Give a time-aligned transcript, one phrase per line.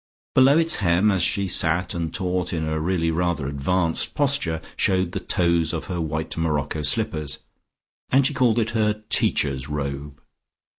[0.33, 5.11] Below its hem as she sat and taught in a really rather advanced posture showed
[5.11, 7.37] the toes of her white morocco slippers,
[8.09, 10.19] and she called it her "Teacher's Robe."